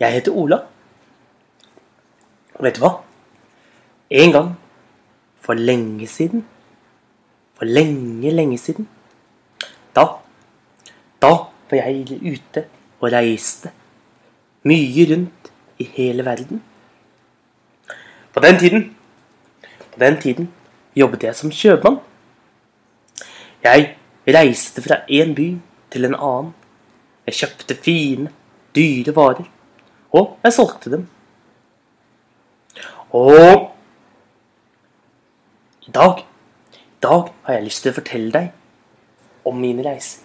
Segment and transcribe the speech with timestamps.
[0.00, 0.60] Jeg heter Ola.
[2.54, 2.92] Og vet du hva?
[4.10, 4.52] En gang
[5.42, 6.44] for lenge siden
[7.58, 8.88] For lenge, lenge siden
[9.96, 10.04] Da
[11.22, 11.32] Da
[11.70, 12.64] var jeg ute
[13.00, 13.70] og reiste
[14.66, 16.62] mye rundt i hele verden.
[18.34, 18.96] På den tiden
[19.92, 20.48] På den tiden
[20.96, 22.00] jobbet jeg som kjøpmann.
[23.62, 23.94] Jeg
[24.26, 25.48] reiste fra en by
[25.90, 26.54] til en annen.
[27.26, 28.32] Jeg kjøpte fine,
[28.74, 29.46] dyre varer,
[30.12, 31.08] og jeg solgte dem.
[33.10, 33.70] Og
[35.88, 36.24] i dag,
[36.76, 40.24] i dag har jeg lyst til å fortelle deg om mine reiser.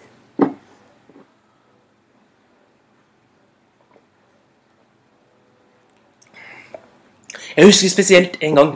[7.54, 8.72] Jeg husker spesielt en gang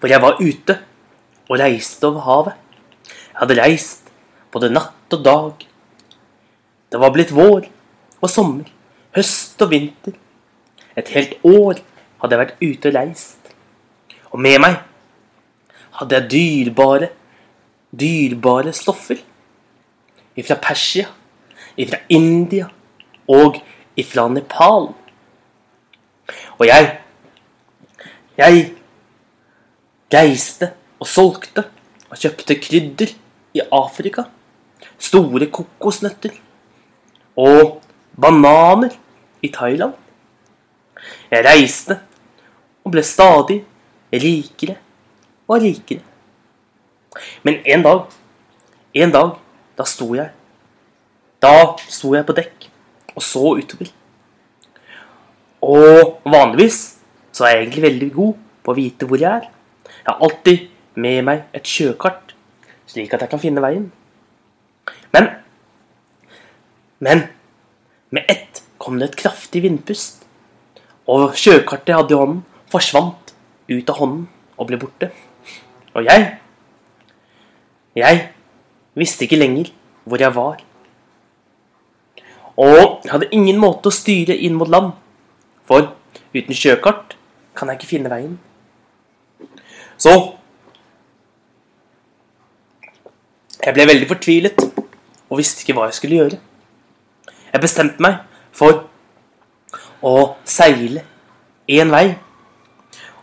[0.00, 0.78] hvor jeg var ute
[1.48, 2.54] og reiste over havet.
[3.04, 4.10] Jeg hadde reist
[4.52, 5.66] både natt og dag.
[6.88, 7.68] Det var blitt vår
[8.20, 8.68] og sommer,
[9.14, 10.16] høst og vinter.
[10.96, 11.80] Et helt år
[12.22, 13.52] hadde jeg vært ute og reist.
[14.34, 14.80] Og med meg
[15.98, 17.10] hadde jeg dyrebare,
[17.94, 19.20] dyrebare stoffer.
[20.34, 21.06] Ifra Persia,
[21.78, 22.66] ifra India
[23.30, 23.60] og
[23.96, 24.90] ifra Nepal.
[26.58, 27.00] Og jeg
[28.34, 28.72] Jeg
[30.10, 31.62] reiste og solgte
[32.10, 33.12] og kjøpte krydder
[33.54, 34.24] i Afrika.
[34.98, 36.34] Store kokosnøtter.
[37.38, 37.78] Og
[38.18, 38.90] bananer
[39.44, 39.94] i Thailand.
[41.30, 41.98] Jeg reiste
[42.84, 43.60] og ble stadig
[44.12, 44.78] rikere
[45.48, 46.02] og rikere.
[47.44, 48.06] Men en dag,
[48.94, 49.34] en dag,
[49.78, 50.30] da sto jeg
[51.42, 52.68] Da sto jeg på dekk
[53.14, 53.90] og så utover.
[55.62, 56.78] Og vanligvis
[57.34, 59.50] så er jeg egentlig veldig god på å vite hvor jeg er.
[59.84, 60.64] Jeg har alltid
[60.94, 62.32] med meg et sjøkart,
[62.88, 63.90] slik at jeg kan finne veien.
[65.12, 65.28] Men
[67.04, 67.26] Men
[68.10, 68.43] med ett
[68.84, 70.26] kom det et kraftig vindpust,
[71.08, 73.32] og sjøkartet jeg hadde i hånden, forsvant
[73.70, 74.26] ut av hånden
[74.58, 75.10] og ble borte.
[75.94, 76.40] Og jeg
[77.94, 78.30] Jeg
[78.98, 79.68] visste ikke lenger
[80.04, 80.56] hvor jeg var.
[82.56, 84.90] Og jeg hadde ingen måte å styre inn mot land,
[85.62, 85.94] for
[86.34, 87.14] uten sjøkart
[87.54, 88.38] kan jeg ikke finne veien.
[89.96, 90.34] Så
[93.64, 94.60] Jeg ble veldig fortvilet
[95.30, 96.38] og visste ikke hva jeg skulle gjøre.
[97.52, 98.18] Jeg bestemte meg
[98.54, 98.84] for
[100.04, 101.04] å seile
[101.68, 102.14] én vei.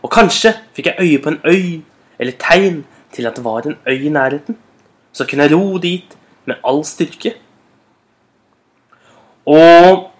[0.02, 1.82] Og kanskje fikk jeg øye på en øy,
[2.18, 2.82] eller tegn
[3.12, 4.58] til at det var en øy i nærheten.
[5.12, 7.36] Så kunne jeg ro dit med all styrke.
[9.46, 10.12] Og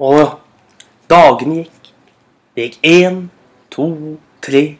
[0.00, 0.40] Og
[1.10, 1.88] dagene gikk.
[2.56, 3.18] Det gikk én,
[3.70, 4.78] to, tre,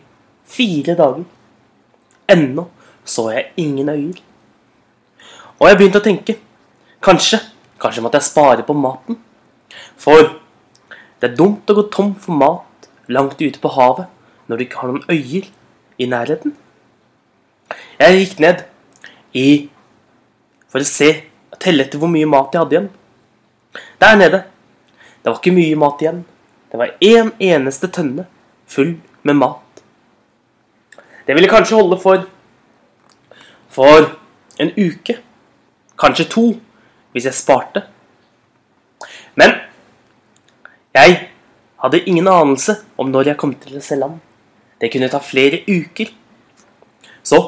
[0.48, 1.26] fire dager.
[2.30, 2.64] Ennå
[3.04, 4.22] så jeg ingen øyer.
[5.58, 6.38] Og jeg begynte å tenke.
[7.04, 7.40] Kanskje,
[7.80, 9.18] kanskje måtte jeg spare på maten.
[10.00, 10.36] For
[11.20, 14.08] det er dumt å gå tom for mat langt ute på havet
[14.48, 15.48] når du ikke har noen øyer
[16.00, 16.54] i nærheten.
[18.00, 18.64] Jeg gikk ned
[19.36, 19.48] i
[20.70, 21.10] for å se
[21.60, 22.90] telle etter hvor mye mat jeg hadde igjen.
[24.00, 24.42] Der nede.
[25.20, 26.22] Det var ikke mye mat igjen.
[26.70, 28.26] Det var én en eneste tønne
[28.70, 29.82] full med mat.
[31.26, 32.24] Det ville kanskje holde for
[33.70, 34.08] for
[34.58, 35.18] en uke.
[35.98, 36.44] Kanskje to,
[37.12, 37.84] hvis jeg sparte.
[39.38, 39.56] Men
[40.94, 41.16] jeg
[41.80, 44.18] hadde ingen anelse om når jeg kom til å se land.
[44.80, 46.10] Det kunne ta flere uker.
[47.22, 47.40] Så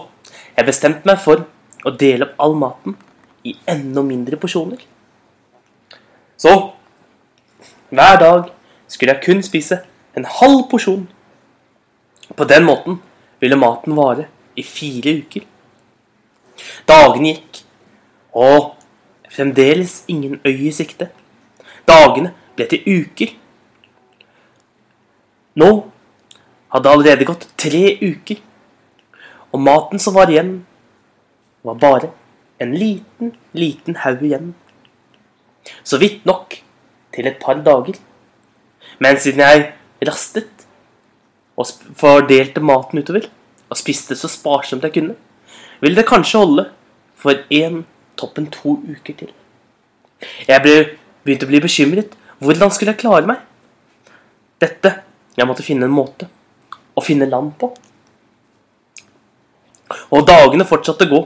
[0.56, 1.46] jeg bestemte meg for
[1.82, 2.96] å dele opp all maten
[3.48, 4.80] i enda mindre porsjoner.
[6.36, 6.52] Så
[7.92, 8.52] hver dag
[8.88, 9.82] skulle jeg kun spise
[10.16, 11.08] en halv porsjon.
[12.36, 13.00] På den måten
[13.40, 15.44] ville maten vare i fire uker.
[16.88, 17.62] Dagene gikk,
[18.32, 18.74] og
[19.32, 21.08] fremdeles ingen øy i sikte.
[21.88, 23.34] Dagene ble til uker.
[25.58, 25.70] Nå
[26.72, 28.40] hadde det allerede gått tre uker,
[29.52, 30.62] og maten som var igjen,
[31.62, 32.12] var bare
[32.62, 34.54] en liten, liten haug igjen.
[35.84, 36.56] Så vidt nok
[37.12, 37.98] til et par dager.
[38.98, 39.72] Men siden jeg
[40.08, 40.66] rastet
[41.56, 41.68] og
[41.98, 43.28] fordelte maten utover,
[43.68, 45.16] og spiste så sparsomt jeg kunne,
[45.80, 46.66] ville det kanskje holde
[47.18, 47.82] for én,
[48.18, 49.32] toppen to uker til.
[50.48, 50.74] Jeg ble,
[51.24, 52.14] begynte å bli bekymret.
[52.42, 53.42] Hvordan skulle jeg klare meg?
[54.62, 55.00] Dette
[55.32, 56.26] Jeg måtte finne en måte
[56.92, 57.70] å finne land på.
[60.12, 61.20] Og dagene fortsatte å gå.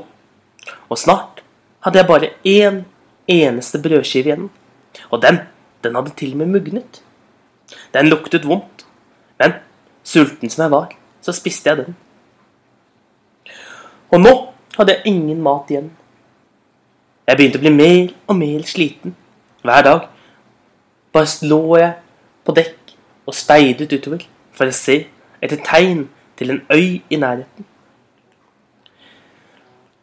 [0.86, 1.42] Og snart
[1.82, 2.84] hadde jeg bare én
[3.30, 4.48] eneste brødskive igjen.
[5.10, 5.40] Og den,
[5.82, 7.02] den hadde til og med mugnet.
[7.94, 8.86] Den luktet vondt.
[9.42, 9.58] Men
[10.06, 11.96] sulten som jeg var, så spiste jeg den.
[14.14, 14.34] Og nå
[14.76, 15.90] hadde jeg ingen mat igjen.
[17.26, 19.16] Jeg begynte å bli mer og mer sliten,
[19.66, 20.04] Hver dag
[21.12, 21.94] bare lå jeg
[22.44, 22.92] på dekk
[23.26, 24.98] og speidet utover for å se
[25.42, 26.04] etter tegn
[26.38, 27.66] til en øy i nærheten.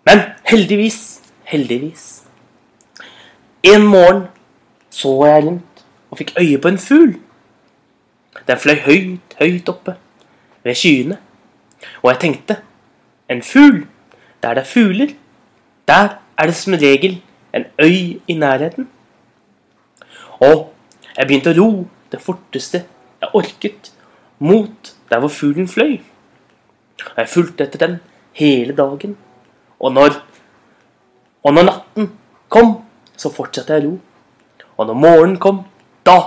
[0.03, 2.23] Men heldigvis, heldigvis
[3.63, 4.25] En morgen
[4.91, 7.13] så jeg rundt og fikk øye på en fugl.
[8.47, 9.95] Den fløy høyt, høyt oppe
[10.63, 11.17] ved skyene.
[12.01, 12.57] Og jeg tenkte
[13.31, 13.85] en fugl,
[14.43, 15.13] der det er fugler,
[15.87, 17.21] der er det som regel
[17.53, 18.87] en øy i nærheten.
[20.41, 20.73] Og
[21.17, 21.69] jeg begynte å ro
[22.11, 22.83] det forteste
[23.21, 23.91] jeg orket
[24.39, 25.99] mot der hvor fuglen fløy.
[27.13, 27.99] Og jeg fulgte etter den
[28.33, 29.17] hele dagen.
[29.79, 30.17] Og når,
[31.43, 32.09] og når natten
[32.49, 32.75] kom,
[33.17, 33.95] så fortsatte jeg å ro.
[34.77, 35.63] Og når morgenen kom,
[36.05, 36.17] da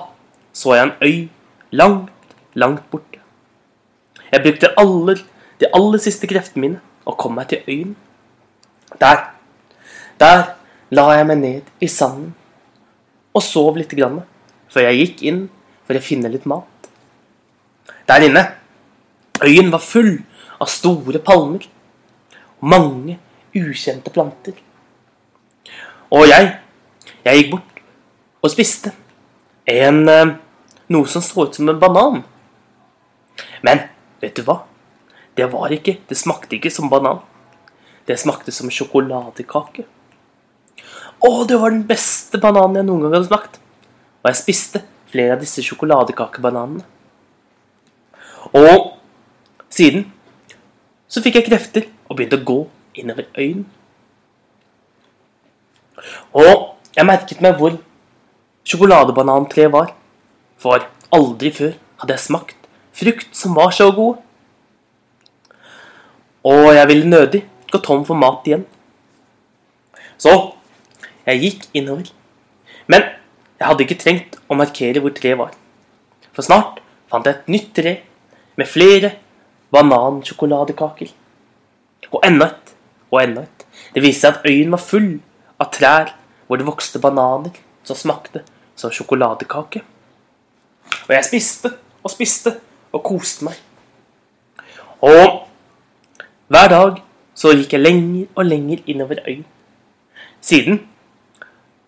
[0.57, 1.29] så jeg en øy
[1.77, 3.21] langt, langt borte.
[4.33, 5.21] Jeg brukte aller,
[5.61, 7.97] de aller siste kreftene mine og kom meg til øyen.
[9.01, 9.36] Der,
[10.21, 10.43] der
[10.91, 12.33] la jeg meg ned i sanden
[13.37, 14.23] og sov lite grann
[14.73, 15.43] før jeg gikk inn
[15.87, 16.91] for å finne litt mat.
[18.07, 18.47] Der inne
[19.45, 20.23] Øyen var full
[20.57, 21.67] av store palmer
[22.57, 23.19] og mange
[23.53, 24.55] ukjente planter.
[26.09, 26.55] Og jeg,
[27.27, 27.83] jeg gikk bort
[28.41, 28.95] og spiste
[29.69, 30.33] en eh,
[30.89, 32.23] noe som så ut som en banan.
[33.67, 33.85] Men
[34.23, 34.63] vet du hva?
[35.37, 37.21] Det var ikke, det smakte ikke som banan.
[38.09, 39.85] Det smakte som sjokoladekake.
[41.25, 43.59] Å, det var den beste bananen jeg noen gang hadde smakt.
[44.23, 44.83] Og jeg spiste
[45.13, 46.85] flere av disse sjokoladekakebananene.
[48.57, 48.93] Og
[49.73, 50.07] siden
[51.11, 52.59] så fikk jeg krefter og begynte å gå
[53.01, 53.65] innover øyen.
[56.37, 57.79] Og jeg merket meg hvor
[58.67, 59.95] sjokoladebanantreet var.
[60.61, 62.67] For aldri før hadde jeg smakt
[62.97, 64.23] frukt som var så god.
[66.47, 67.43] Og jeg ville nødig
[67.73, 68.65] gå tom for mat igjen.
[70.19, 70.33] Så
[71.27, 72.11] jeg gikk innover.
[72.87, 73.07] Men
[73.59, 75.55] jeg hadde ikke trengt å markere hvor treet var.
[76.37, 77.95] For snart fant jeg et nytt tre
[78.57, 79.13] med flere
[79.75, 81.13] banansjokoladekaker.
[82.13, 82.75] Og enda et,
[83.11, 83.67] og enda et.
[83.95, 85.11] Det viste seg at øyen var full
[85.61, 86.13] av trær
[86.47, 87.57] hvor det vokste bananer
[87.87, 88.45] som smakte
[88.77, 89.83] som sjokoladekake.
[91.09, 91.73] Og jeg spiste
[92.03, 92.53] og spiste
[92.95, 93.57] og koste meg.
[95.03, 95.47] Og
[96.53, 97.01] hver dag
[97.37, 99.45] så gikk jeg lenger og lenger innover øyen.
[100.41, 100.85] Siden,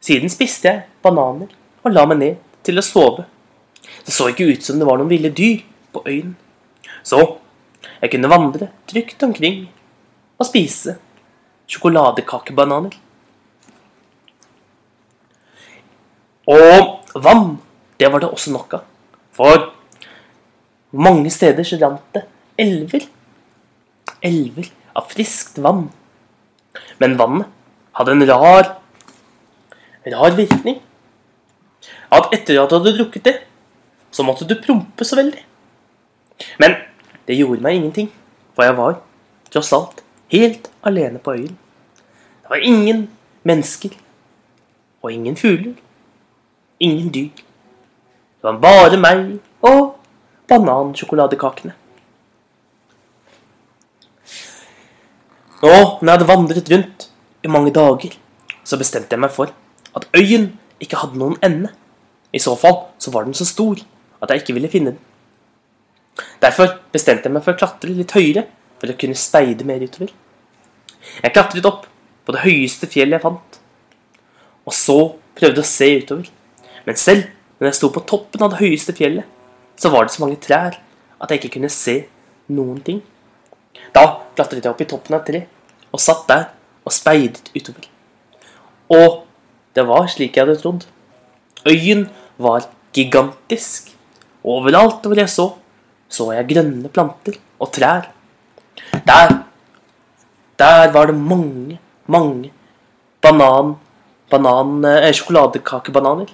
[0.05, 1.51] siden spiste jeg bananer
[1.85, 3.25] og la meg ned til å sove.
[4.05, 5.63] Det så ikke ut som det var noen ville dyr
[5.95, 6.35] på øyen.
[7.03, 7.21] Så
[8.03, 9.67] jeg kunne vandre trygt omkring
[10.39, 10.99] og spise
[11.69, 12.95] sjokoladekakebananer.
[16.49, 17.59] Og vann,
[18.01, 18.87] det var det også nok av.
[19.37, 19.69] For
[20.97, 22.25] mange steder så rant det
[22.59, 23.05] elver.
[24.25, 25.89] Elver av friskt vann.
[26.99, 27.51] Men vannet
[27.99, 28.78] hadde en rar,
[30.13, 30.81] rar virkning.
[32.11, 33.37] At etter at du hadde drukket det,
[34.11, 35.43] så måtte du prompe så veldig.
[36.63, 36.77] Men
[37.29, 38.09] det gjorde meg ingenting,
[38.57, 39.01] for jeg var
[39.53, 40.03] tross alt
[40.33, 41.59] helt alene på øyen.
[42.43, 43.11] Det var ingen
[43.43, 43.91] mennesker
[45.03, 45.75] og ingen fugler.
[46.81, 47.35] Ingen dyr.
[48.39, 49.99] Det var bare meg og
[50.49, 51.75] banansjokoladekakene.
[55.59, 57.09] Nå, når jeg hadde vandret rundt
[57.43, 58.15] i mange dager,
[58.65, 59.51] så bestemte jeg meg for
[59.99, 61.73] at øyen ikke hadde noen ende.
[62.33, 63.81] I så fall så var den så stor
[64.23, 65.05] at jeg ikke ville finne den.
[66.43, 68.47] Derfor bestemte jeg meg for å klatre litt høyere
[68.79, 70.11] for å kunne speide mer utover.
[71.23, 71.87] Jeg klatret opp
[72.27, 73.59] på det høyeste fjellet jeg fant,
[74.69, 74.99] og så
[75.39, 76.29] prøvde å se utover.
[76.87, 77.29] Men selv
[77.59, 79.27] når jeg sto på toppen av det høyeste fjellet,
[79.79, 80.77] så var det så mange trær
[81.19, 82.01] at jeg ikke kunne se
[82.55, 83.01] noen ting.
[83.95, 85.45] Da klatret jeg opp i toppen av et tre
[85.89, 86.45] og satt der
[86.85, 87.87] og speidet utover.
[88.93, 89.28] Og
[89.75, 90.87] det var slik jeg hadde trodd.
[91.69, 92.09] Øyen
[92.39, 93.93] var gigantisk.
[94.45, 95.51] Overalt hvor jeg så,
[96.09, 98.11] så jeg grønne planter og trær.
[99.07, 99.45] Der
[100.59, 102.51] Der var det mange, mange
[103.23, 103.77] banan...
[104.31, 106.27] banan eh, sjokoladekakebananer.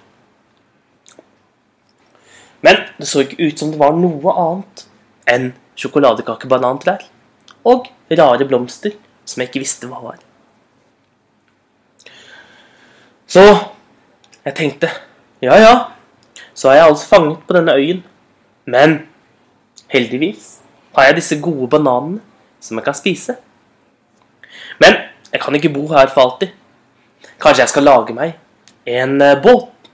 [2.62, 4.86] Men det så ikke ut som det var noe annet
[5.28, 7.04] enn sjokoladekakebanantrær.
[7.64, 10.18] Og rare blomster som jeg ikke visste hva var.
[13.34, 13.42] Så
[14.44, 14.90] jeg tenkte
[15.42, 15.72] ja, ja,
[16.54, 18.04] så er jeg altså fanget på denne øyen.
[18.64, 19.00] Men
[19.90, 20.60] Heldigvis
[20.94, 22.20] har jeg disse gode bananene
[22.60, 23.36] som jeg kan spise.
[24.80, 24.96] Men
[25.32, 26.54] jeg kan ikke bo her for alltid.
[27.42, 28.38] Kanskje jeg skal lage meg
[28.86, 29.90] en eh, båt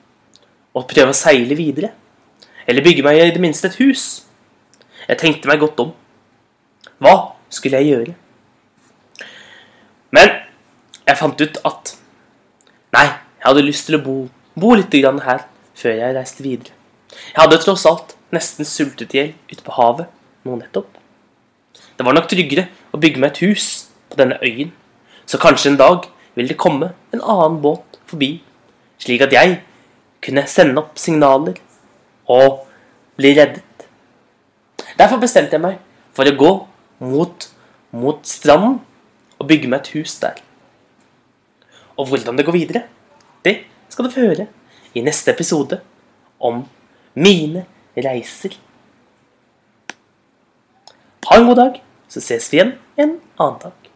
[0.76, 1.90] og prøve å seile videre.
[2.68, 4.26] Eller bygge meg i det minste et hus.
[5.08, 5.94] Jeg tenkte meg godt om.
[7.00, 7.14] Hva
[7.50, 8.14] skulle jeg gjøre?
[10.14, 10.36] Men
[11.08, 11.96] jeg fant ut at
[13.40, 14.14] jeg hadde lyst til å bo,
[14.52, 16.74] bo litt her før jeg reiste videre.
[17.32, 20.10] Jeg hadde tross alt nesten sultet i hjel ute på havet
[20.44, 20.90] nå nettopp.
[21.96, 23.66] Det var nok tryggere å bygge meg et hus
[24.12, 24.74] på denne øyen,
[25.24, 26.04] så kanskje en dag
[26.36, 28.42] vil det komme en annen båt forbi,
[29.00, 29.58] slik at jeg
[30.20, 31.56] kunne sende opp signaler
[32.28, 32.66] og
[33.16, 33.88] bli reddet.
[35.00, 35.80] Derfor bestemte jeg meg
[36.12, 36.52] for å gå
[37.08, 37.48] mot,
[37.96, 38.82] mot stranden
[39.40, 40.36] og bygge meg et hus der.
[41.96, 42.84] Og hvordan det går videre,
[43.44, 43.56] det
[43.88, 44.46] skal du få høre
[44.94, 45.80] i neste episode
[46.40, 46.64] om
[47.14, 47.64] mine
[47.96, 48.56] reiser.
[51.30, 53.89] Ha en god dag, så ses vi igjen en annen dag.